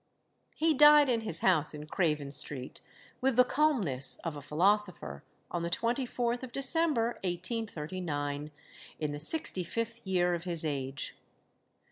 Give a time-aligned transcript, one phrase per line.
[0.55, 2.81] He died in his house in Craven Street,
[3.21, 8.49] with the calmness of a philosopher, on the 24th of December 1839,
[8.99, 11.15] in the sixty fifth year of his age.